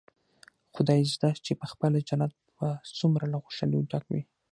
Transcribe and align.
خدايزده 0.75 1.29
چې 1.45 1.59
پخپله 1.61 1.99
جنت 2.09 2.31
به 2.57 2.67
څومره 2.97 3.25
له 3.31 3.37
خوشاليو 3.43 3.87
ډک 3.91 4.05
وي. 4.09 4.21